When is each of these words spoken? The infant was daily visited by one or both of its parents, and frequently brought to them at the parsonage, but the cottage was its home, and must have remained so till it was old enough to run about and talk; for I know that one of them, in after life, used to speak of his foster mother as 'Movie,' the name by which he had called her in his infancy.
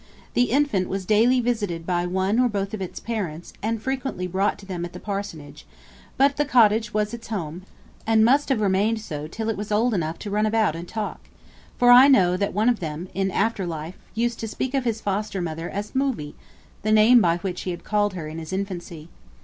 The 0.33 0.49
infant 0.49 0.89
was 0.89 1.05
daily 1.05 1.39
visited 1.41 1.85
by 1.85 2.07
one 2.07 2.39
or 2.39 2.49
both 2.49 2.73
of 2.73 2.81
its 2.81 2.99
parents, 2.99 3.53
and 3.61 3.79
frequently 3.79 4.25
brought 4.25 4.57
to 4.57 4.65
them 4.65 4.83
at 4.83 4.93
the 4.93 4.99
parsonage, 4.99 5.63
but 6.17 6.37
the 6.37 6.43
cottage 6.43 6.91
was 6.91 7.13
its 7.13 7.27
home, 7.27 7.61
and 8.07 8.25
must 8.25 8.49
have 8.49 8.61
remained 8.61 8.99
so 8.99 9.27
till 9.27 9.47
it 9.47 9.57
was 9.57 9.71
old 9.71 9.93
enough 9.93 10.17
to 10.17 10.31
run 10.31 10.47
about 10.47 10.75
and 10.75 10.87
talk; 10.87 11.19
for 11.77 11.91
I 11.91 12.07
know 12.07 12.35
that 12.35 12.51
one 12.51 12.67
of 12.67 12.79
them, 12.79 13.09
in 13.13 13.29
after 13.29 13.67
life, 13.67 13.99
used 14.15 14.39
to 14.39 14.47
speak 14.47 14.73
of 14.73 14.85
his 14.85 15.01
foster 15.01 15.39
mother 15.39 15.69
as 15.69 15.93
'Movie,' 15.93 16.33
the 16.81 16.91
name 16.91 17.21
by 17.21 17.37
which 17.37 17.61
he 17.61 17.69
had 17.69 17.83
called 17.83 18.15
her 18.15 18.27
in 18.27 18.39
his 18.39 18.51
infancy. 18.51 19.07